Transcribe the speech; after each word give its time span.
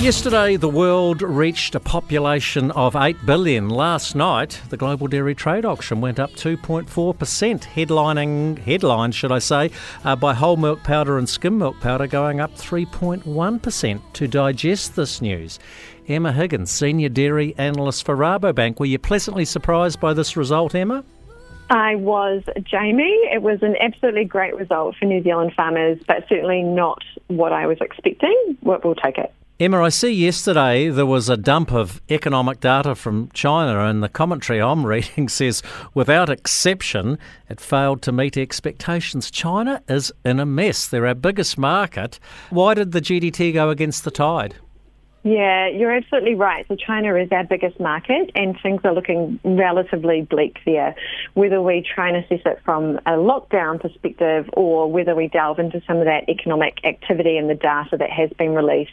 Yesterday, 0.00 0.56
the 0.56 0.68
world 0.68 1.22
reached 1.22 1.74
a 1.74 1.80
population 1.80 2.70
of 2.72 2.94
8 2.94 3.16
billion. 3.24 3.70
Last 3.70 4.14
night, 4.14 4.60
the 4.68 4.76
global 4.76 5.08
dairy 5.08 5.34
trade 5.34 5.64
auction 5.64 6.02
went 6.02 6.20
up 6.20 6.30
2.4%, 6.32 6.84
headlining, 7.64 8.58
headlined, 8.58 9.14
should 9.14 9.32
I 9.32 9.38
say, 9.38 9.70
uh, 10.04 10.14
by 10.14 10.34
whole 10.34 10.58
milk 10.58 10.84
powder 10.84 11.16
and 11.16 11.26
skim 11.26 11.56
milk 11.56 11.80
powder 11.80 12.06
going 12.06 12.40
up 12.40 12.54
3.1%. 12.54 14.00
To 14.12 14.28
digest 14.28 14.96
this 14.96 15.22
news, 15.22 15.58
Emma 16.06 16.30
Higgins, 16.30 16.70
Senior 16.70 17.08
Dairy 17.08 17.54
Analyst 17.56 18.04
for 18.04 18.14
Rabobank. 18.14 18.78
Were 18.78 18.86
you 18.86 18.98
pleasantly 18.98 19.46
surprised 19.46 19.98
by 19.98 20.12
this 20.12 20.36
result, 20.36 20.74
Emma? 20.74 21.04
I 21.70 21.94
was 21.96 22.42
Jamie. 22.62 23.18
It 23.32 23.42
was 23.42 23.60
an 23.62 23.74
absolutely 23.80 24.24
great 24.24 24.54
result 24.54 24.94
for 24.96 25.06
New 25.06 25.22
Zealand 25.22 25.52
farmers, 25.56 25.98
but 26.06 26.28
certainly 26.28 26.62
not 26.62 27.02
what 27.28 27.52
I 27.52 27.66
was 27.66 27.78
expecting. 27.80 28.58
We'll 28.62 28.94
take 28.94 29.16
it. 29.16 29.32
Emma, 29.58 29.82
I 29.82 29.88
see 29.88 30.12
yesterday 30.12 30.90
there 30.90 31.06
was 31.06 31.30
a 31.30 31.36
dump 31.38 31.72
of 31.72 32.02
economic 32.10 32.60
data 32.60 32.94
from 32.94 33.30
China, 33.32 33.86
and 33.86 34.02
the 34.02 34.08
commentary 34.10 34.60
I'm 34.60 34.84
reading 34.86 35.30
says, 35.30 35.62
without 35.94 36.28
exception, 36.28 37.18
it 37.48 37.58
failed 37.58 38.02
to 38.02 38.12
meet 38.12 38.36
expectations. 38.36 39.30
China 39.30 39.82
is 39.88 40.12
in 40.26 40.40
a 40.40 40.44
mess. 40.44 40.86
They're 40.86 41.06
our 41.06 41.14
biggest 41.14 41.56
market. 41.56 42.20
Why 42.50 42.74
did 42.74 42.92
the 42.92 43.00
GDT 43.00 43.54
go 43.54 43.70
against 43.70 44.04
the 44.04 44.10
tide? 44.10 44.56
Yeah, 45.26 45.66
you're 45.66 45.90
absolutely 45.90 46.36
right. 46.36 46.64
So 46.68 46.76
China 46.76 47.16
is 47.16 47.32
our 47.32 47.42
biggest 47.42 47.80
market 47.80 48.30
and 48.36 48.56
things 48.62 48.82
are 48.84 48.94
looking 48.94 49.40
relatively 49.42 50.22
bleak 50.22 50.58
there. 50.64 50.94
Whether 51.34 51.60
we 51.60 51.82
try 51.82 52.10
and 52.10 52.18
assess 52.18 52.42
it 52.46 52.60
from 52.64 52.98
a 53.06 53.12
lockdown 53.12 53.80
perspective 53.80 54.48
or 54.52 54.88
whether 54.88 55.16
we 55.16 55.26
delve 55.26 55.58
into 55.58 55.82
some 55.84 55.96
of 55.96 56.04
that 56.04 56.28
economic 56.28 56.78
activity 56.84 57.38
and 57.38 57.50
the 57.50 57.56
data 57.56 57.96
that 57.96 58.10
has 58.10 58.30
been 58.38 58.54
released, 58.54 58.92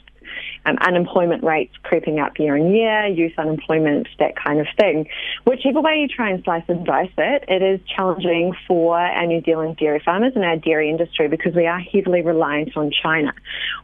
um, 0.65 0.77
unemployment 0.81 1.43
rates 1.43 1.73
creeping 1.83 2.19
up 2.19 2.39
year 2.39 2.55
on 2.55 2.73
year, 2.73 3.07
youth 3.07 3.33
unemployment, 3.37 4.07
that 4.19 4.35
kind 4.35 4.59
of 4.59 4.67
thing. 4.77 5.08
Whichever 5.45 5.81
way 5.81 5.99
you 5.99 6.08
try 6.08 6.30
and 6.30 6.44
slice 6.44 6.63
and 6.67 6.85
dice 6.85 7.11
it, 7.17 7.45
it 7.47 7.61
is 7.61 7.80
challenging 7.95 8.53
for 8.67 8.97
our 8.97 9.25
New 9.25 9.41
Zealand 9.41 9.77
dairy 9.77 10.02
farmers 10.03 10.33
and 10.35 10.43
our 10.43 10.58
dairy 10.58 10.89
industry 10.89 11.27
because 11.27 11.53
we 11.55 11.67
are 11.67 11.80
heavily 11.80 12.21
reliant 12.21 12.75
on 12.75 12.91
China. 12.91 13.33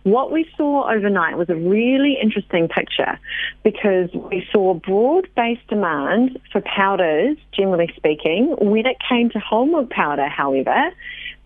What 0.04 0.32
we 0.32 0.50
saw 0.56 0.90
overnight 0.90 1.38
was 1.38 1.50
a 1.50 1.56
really 1.56 2.18
interesting 2.22 2.68
picture 2.68 3.20
because 3.64 4.10
we 4.14 4.48
saw 4.52 4.74
broad-based 4.74 5.68
demand 5.68 6.40
for 6.52 6.62
powders, 6.62 7.38
generally 7.52 7.92
speaking. 7.96 8.56
When 8.60 8.86
it 8.86 8.98
came 9.08 9.30
to 9.32 9.40
whole 9.40 9.66
milk 9.66 9.90
powder, 9.90 10.28
however, 10.28 10.92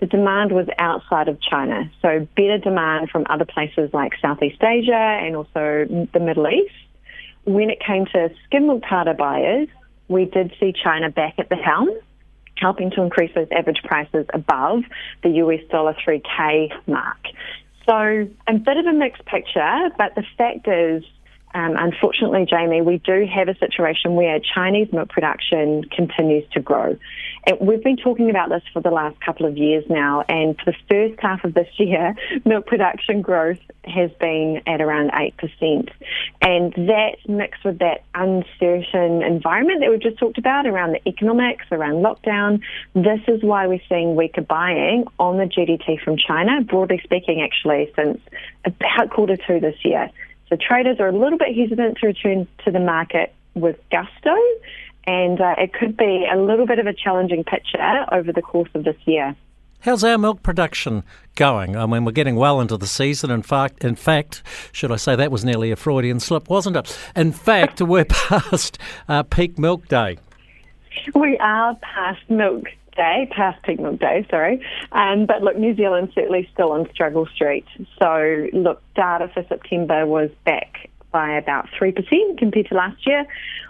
the 0.04 0.08
demand 0.08 0.52
was 0.52 0.68
outside 0.80 1.30
of 1.30 1.40
China. 1.40 1.90
So 2.02 2.28
better 2.36 2.58
demand 2.58 3.10
from 3.10 3.26
other 3.30 3.46
places 3.46 3.90
like 3.94 4.12
Southeast 4.22 4.62
Asia 4.62 4.94
and 4.94 5.34
also 5.38 5.86
the 6.12 6.20
Middle 6.20 6.46
East. 6.50 6.74
When 7.46 7.70
it 7.70 7.80
came 7.80 8.06
to 8.08 8.30
skim 8.44 8.68
milk 8.68 8.82
powder 8.82 9.14
buyers, 9.14 9.70
we 10.10 10.26
did 10.26 10.54
see 10.60 10.74
China 10.74 11.10
back 11.10 11.36
at 11.38 11.48
the 11.48 11.56
helm, 11.56 11.88
helping 12.58 12.92
to 12.92 13.02
increase 13.02 13.32
those 13.34 13.48
average 13.58 13.82
prices 13.86 14.26
above 14.34 14.84
the 15.24 15.30
US 15.30 15.62
dollar 15.72 15.96
3K 16.06 16.74
mark. 16.86 17.24
So 17.88 18.28
a 18.46 18.54
bit 18.56 18.76
of 18.76 18.86
a 18.86 18.94
mixed 18.94 19.24
picture, 19.24 19.90
but 19.98 20.16
the 20.16 20.24
fact 20.38 20.68
is 20.68 21.06
um, 21.54 21.76
unfortunately, 21.78 22.46
Jamie, 22.50 22.82
we 22.82 22.98
do 22.98 23.28
have 23.34 23.48
a 23.48 23.56
situation 23.58 24.16
where 24.16 24.40
Chinese 24.40 24.92
milk 24.92 25.10
production 25.10 25.84
continues 25.84 26.50
to 26.54 26.60
grow. 26.60 26.98
And 27.46 27.60
we've 27.60 27.84
been 27.84 27.98
talking 27.98 28.30
about 28.30 28.50
this 28.50 28.64
for 28.72 28.82
the 28.82 28.90
last 28.90 29.20
couple 29.20 29.46
of 29.46 29.58
years 29.58 29.84
now, 29.90 30.24
and 30.28 30.58
for 30.58 30.72
the 30.72 30.78
first 30.90 31.22
half 31.22 31.44
of 31.44 31.54
this 31.54 31.68
year, 31.78 32.16
milk 32.46 32.66
production 32.66 33.22
growth 33.22 33.60
has 33.84 34.10
been 34.20 34.62
at 34.66 34.82
around 34.82 35.12
8%. 35.12 35.90
And 36.42 36.74
that 36.74 37.18
mixed 37.28 37.64
with 37.64 37.80
that 37.80 38.04
uncertain 38.16 39.22
environment 39.22 39.82
that 39.82 39.90
we've 39.90 40.02
just 40.02 40.18
talked 40.18 40.38
about 40.38 40.66
around 40.66 40.94
the 40.94 41.08
economics, 41.08 41.66
around 41.72 42.04
lockdown, 42.04 42.62
this 42.96 43.20
is 43.28 43.44
why 43.44 43.68
we're 43.68 43.82
seeing 43.90 44.16
weaker 44.16 44.42
buying 44.42 45.06
on 45.20 45.38
the 45.38 45.46
GDT 45.46 46.02
from 46.02 46.18
China, 46.18 46.62
broadly 46.62 47.00
speaking, 47.04 47.42
actually, 47.42 47.92
since 47.96 48.20
about 48.66 49.12
quarter 49.12 49.38
two 49.38 49.60
this 49.60 49.76
year. 49.84 50.10
So 50.50 50.58
traders 50.58 51.00
are 51.00 51.08
a 51.08 51.18
little 51.18 51.38
bit 51.38 51.56
hesitant 51.56 51.98
to 52.00 52.08
return 52.08 52.48
to 52.66 52.72
the 52.72 52.80
market 52.80 53.34
with 53.56 53.78
gusto, 53.92 54.36
and 55.06 55.40
uh, 55.40 55.56
it 55.58 55.74
could 55.74 55.98
be 55.98 56.28
a 56.32 56.38
little 56.38 56.66
bit 56.66 56.80
of 56.80 56.88
a 56.88 56.94
challenging 56.94 57.44
picture 57.44 58.06
over 58.12 58.32
the 58.32 58.42
course 58.42 58.70
of 58.74 58.84
this 58.84 58.98
year. 59.06 59.36
How's 59.82 60.04
our 60.06 60.18
milk 60.18 60.44
production 60.44 61.04
going? 61.36 61.76
I 61.76 61.86
mean, 61.86 62.06
we're 62.06 62.14
getting 62.14 62.38
well 62.38 62.62
into 62.62 62.78
the 62.78 62.88
season. 62.88 63.30
In 63.30 63.42
fact, 63.42 63.84
in 63.84 63.96
fact, 63.96 64.42
should 64.72 64.94
I 64.94 64.96
say 64.96 65.18
that 65.18 65.30
was 65.30 65.44
nearly 65.44 65.72
a 65.72 65.76
Freudian 65.76 66.22
slip, 66.22 66.50
wasn't 66.50 66.78
it? 66.78 66.98
In 67.18 67.34
fact, 67.34 67.82
we're 67.82 68.06
past 68.06 68.78
uh, 69.10 69.24
peak 69.24 69.60
milk 69.60 69.90
day. 69.90 70.20
We 71.14 71.38
are 71.40 71.76
past 71.82 72.22
milk 72.30 72.64
day, 72.96 73.30
past 73.32 73.60
milk 73.80 74.00
day, 74.00 74.26
sorry. 74.30 74.66
Um, 74.92 75.26
but 75.26 75.42
look, 75.42 75.58
New 75.58 75.76
Zealand's 75.76 76.14
certainly 76.14 76.50
still 76.54 76.72
on 76.72 76.90
struggle 76.94 77.28
street. 77.34 77.66
So 78.00 78.48
look, 78.54 78.82
data 78.96 79.30
for 79.34 79.46
September 79.48 80.06
was 80.06 80.30
back 80.46 80.90
by 81.12 81.38
about 81.38 81.68
3% 81.80 81.96
compared 82.38 82.68
to 82.68 82.76
last 82.76 83.06
year. 83.06 83.26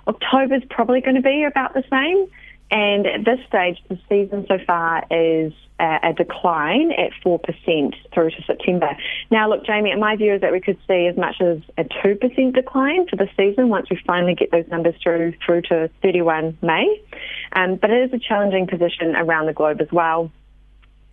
October's 0.07 0.63
probably 0.69 1.01
going 1.01 1.15
to 1.15 1.21
be 1.21 1.43
about 1.43 1.73
the 1.73 1.83
same. 1.91 2.27
And 2.73 3.05
at 3.05 3.23
this 3.23 3.37
stage, 3.47 3.77
the 3.87 3.99
season 4.09 4.47
so 4.49 4.57
far 4.65 5.03
is 5.11 5.53
a 5.79 6.11
decline 6.15 6.91
at 6.91 7.11
4% 7.23 7.95
through 8.13 8.29
to 8.31 8.43
September. 8.47 8.97
Now, 9.29 9.47
look, 9.47 9.63
Jamie, 9.63 9.95
my 9.95 10.15
view 10.15 10.33
is 10.33 10.41
that 10.41 10.51
we 10.51 10.59
could 10.59 10.77
see 10.87 11.05
as 11.07 11.15
much 11.15 11.35
as 11.39 11.59
a 11.77 11.83
2% 11.83 12.53
decline 12.53 13.07
for 13.07 13.15
the 13.15 13.27
season 13.37 13.69
once 13.69 13.89
we 13.91 13.99
finally 14.07 14.33
get 14.33 14.49
those 14.49 14.67
numbers 14.69 14.95
through 15.03 15.33
through 15.45 15.61
to 15.63 15.89
31 16.01 16.57
May. 16.63 16.99
Um, 17.51 17.75
but 17.75 17.91
it 17.91 18.05
is 18.05 18.13
a 18.13 18.19
challenging 18.19 18.65
position 18.65 19.15
around 19.15 19.45
the 19.45 19.53
globe 19.53 19.79
as 19.79 19.91
well 19.91 20.31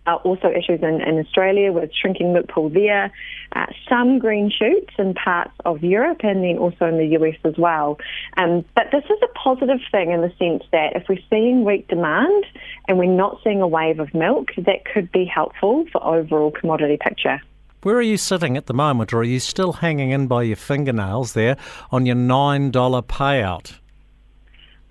uh, 0.07 0.15
also 0.23 0.49
issues 0.49 0.81
in, 0.81 1.01
in 1.01 1.19
Australia 1.19 1.71
with 1.71 1.91
shrinking 1.93 2.33
milk 2.33 2.47
pool 2.47 2.69
there, 2.69 3.11
uh, 3.53 3.65
some 3.89 4.19
green 4.19 4.51
shoots 4.51 4.93
in 4.97 5.13
parts 5.13 5.51
of 5.65 5.83
Europe 5.83 6.19
and 6.23 6.43
then 6.43 6.57
also 6.57 6.85
in 6.85 6.97
the 6.97 7.07
US 7.19 7.35
as 7.43 7.57
well. 7.57 7.97
Um, 8.37 8.65
but 8.75 8.87
this 8.91 9.03
is 9.05 9.19
a 9.21 9.27
positive 9.37 9.79
thing 9.91 10.11
in 10.11 10.21
the 10.21 10.31
sense 10.39 10.63
that 10.71 10.95
if 10.95 11.07
we're 11.07 11.19
seeing 11.29 11.63
weak 11.65 11.87
demand 11.87 12.45
and 12.87 12.97
we're 12.97 13.05
not 13.05 13.39
seeing 13.43 13.61
a 13.61 13.67
wave 13.67 13.99
of 13.99 14.13
milk, 14.13 14.49
that 14.57 14.85
could 14.91 15.11
be 15.11 15.25
helpful 15.25 15.85
for 15.91 16.03
overall 16.03 16.51
commodity 16.51 16.97
picture. 17.01 17.41
Where 17.83 17.95
are 17.95 18.01
you 18.01 18.17
sitting 18.17 18.57
at 18.57 18.67
the 18.67 18.75
moment, 18.75 19.11
or 19.11 19.21
are 19.21 19.23
you 19.23 19.39
still 19.39 19.73
hanging 19.73 20.11
in 20.11 20.27
by 20.27 20.43
your 20.43 20.55
fingernails 20.55 21.33
there 21.33 21.57
on 21.91 22.05
your 22.05 22.15
$9 22.15 22.71
payout? 22.71 23.79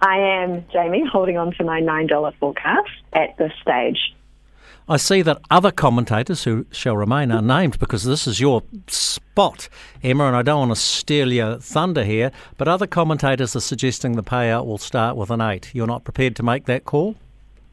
I 0.01 0.17
am, 0.17 0.65
Jamie, 0.73 1.05
holding 1.07 1.37
on 1.37 1.55
to 1.55 1.65
my 1.65 1.81
$9 1.81 2.35
forecast 2.39 2.91
at 3.13 3.37
this 3.39 3.53
stage. 3.63 3.99
I 4.91 4.97
see 4.97 5.23
that 5.23 5.41
other 5.53 5.71
commentators 5.71 6.43
who 6.43 6.67
shall 6.73 6.97
remain 6.97 7.31
unnamed 7.31 7.79
because 7.79 8.03
this 8.03 8.27
is 8.27 8.41
your 8.41 8.65
spot, 8.89 9.69
Emma, 10.03 10.25
and 10.25 10.35
I 10.35 10.43
don't 10.43 10.67
want 10.67 10.73
to 10.73 10.83
steal 10.83 11.33
your 11.33 11.59
thunder 11.59 12.03
here, 12.03 12.33
but 12.59 12.67
other 12.67 12.89
commentators 12.89 13.55
are 13.55 13.61
suggesting 13.61 14.17
the 14.17 14.25
payout 14.25 14.67
will 14.67 14.79
start 14.79 15.17
with 15.17 15.31
an 15.31 15.41
eight. 15.41 15.73
You're 15.73 15.87
not 15.87 16.03
prepared 16.03 16.35
to 16.35 16.43
make 16.43 16.65
that 16.65 16.87
call? 16.87 17.15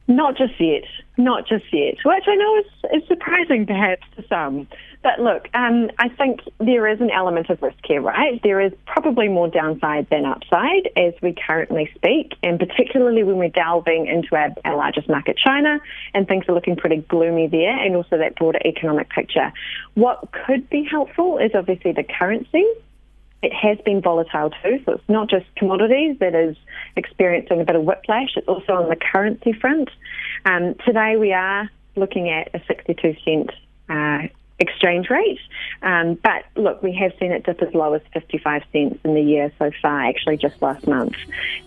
Not 0.08 0.38
just 0.38 0.54
yet. 0.60 0.84
Not 1.18 1.48
just 1.48 1.66
yet. 1.74 1.96
Which 2.06 2.24
I 2.28 2.36
know 2.36 2.58
is, 2.60 3.02
is 3.02 3.08
surprising 3.08 3.66
perhaps 3.66 4.04
to 4.16 4.26
some. 4.28 4.68
But 5.04 5.20
look, 5.20 5.48
um, 5.54 5.90
I 6.00 6.10
think 6.10 6.42
there 6.60 6.88
is 6.88 7.02
an 7.02 7.12
element 7.12 7.50
of 7.50 7.62
risk 7.62 7.78
here, 7.86 8.02
right? 8.02 8.42
There 8.42 8.60
is 8.62 8.72
probably 8.86 9.28
more 9.28 9.48
downside 9.48 10.08
than 10.10 10.26
upside 10.26 10.90
as 10.96 11.14
we 11.22 11.36
currently 11.46 11.90
speak, 11.96 12.34
and 12.42 12.60
particularly 12.60 13.24
when 13.24 13.38
we're 13.38 13.50
delving 13.50 14.08
into 14.08 14.36
our, 14.36 14.50
our 14.66 14.76
largest 14.76 15.10
market, 15.10 15.38
China, 15.38 15.80
and 16.14 16.28
things 16.28 16.46
are 16.48 16.54
looking 16.54 16.76
pretty 16.76 16.98
gloomy 16.98 17.48
there, 17.48 17.78
and 17.78 17.96
also 17.96 18.18
that 18.18 18.36
broader 18.36 18.60
economic 18.66 19.10
picture. 19.10 19.52
What 19.94 20.30
could 20.32 20.70
be 20.70 20.88
helpful 20.90 21.38
is 21.38 21.52
obviously 21.54 21.92
the 21.92 22.04
currency 22.04 22.66
it 23.42 23.54
has 23.54 23.78
been 23.86 24.02
volatile 24.02 24.50
too. 24.64 24.82
So 24.86 24.94
it's 24.94 25.10
not 25.10 25.30
just 25.30 25.46
commodities 25.56 26.18
that 26.20 26.34
is 26.34 26.58
experiencing 26.96 27.62
a 27.62 27.66
bit 27.66 27.76
of 27.76 27.84
whiplash. 27.84 28.36
It's 28.36 28.48
also 28.48 28.74
on 28.74 28.90
the 28.90 28.96
currency 28.96 29.54
front. 29.54 29.90
Um, 30.46 30.76
today 30.86 31.18
we 31.18 31.34
are 31.34 31.70
looking 31.96 32.30
at 32.30 32.50
a 32.54 32.62
62 32.68 33.16
cent 33.24 33.52
uh, 33.90 34.28
exchange 34.60 35.10
rate. 35.10 35.40
Um, 35.82 36.16
but 36.16 36.46
look, 36.56 36.82
we 36.82 36.94
have 36.96 37.14
seen 37.20 37.32
it 37.32 37.46
dip 37.46 37.62
as 37.62 37.74
low 37.74 37.94
as 37.94 38.02
55 38.14 38.64
cents 38.72 39.00
in 39.04 39.14
the 39.14 39.22
year 39.22 39.52
so 39.60 39.72
far, 39.82 40.06
actually 40.06 40.38
just 40.38 40.62
last 40.62 40.88
month. 40.88 41.16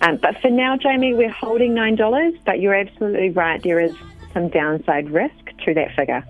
Um, 0.00 0.16
but 0.16 0.40
for 0.40 0.50
now, 0.50 0.76
Jamie, 0.76 1.14
we're 1.14 1.31
holding 1.31 1.73
$9, 1.73 2.38
but 2.44 2.61
you're 2.61 2.75
absolutely 2.75 3.31
right. 3.31 3.62
There 3.62 3.81
is 3.81 3.94
some 4.32 4.49
downside 4.49 5.11
risk 5.11 5.50
to 5.64 5.75
that 5.75 5.94
figure. 5.94 6.25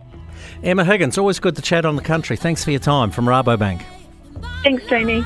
Emma 0.63 0.85
Higgins, 0.85 1.19
always 1.19 1.39
good 1.39 1.57
to 1.57 1.63
chat 1.63 1.85
on 1.85 1.97
the 1.97 2.03
country. 2.03 2.37
Thanks 2.37 2.65
for 2.65 2.71
your 2.71 2.81
time 2.81 3.11
from 3.11 3.27
Rabobank. 3.27 3.83
Thanks, 4.63 4.85
Jamie. 4.89 5.25